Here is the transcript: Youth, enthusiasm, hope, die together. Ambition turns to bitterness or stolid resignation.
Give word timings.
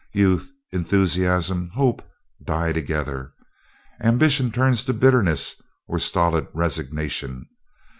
Youth, 0.15 0.51
enthusiasm, 0.71 1.69
hope, 1.75 2.01
die 2.43 2.71
together. 2.71 3.33
Ambition 4.01 4.49
turns 4.51 4.83
to 4.85 4.93
bitterness 4.93 5.61
or 5.87 5.99
stolid 5.99 6.47
resignation. 6.55 7.45